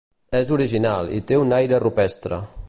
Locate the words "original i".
0.55-1.19